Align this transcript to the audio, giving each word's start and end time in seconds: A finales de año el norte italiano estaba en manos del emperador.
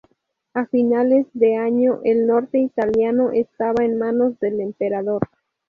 A 0.55 0.65
finales 0.65 1.27
de 1.33 1.57
año 1.57 1.99
el 2.03 2.25
norte 2.25 2.57
italiano 2.57 3.29
estaba 3.31 3.85
en 3.85 3.99
manos 3.99 4.39
del 4.39 4.59
emperador. 4.59 5.21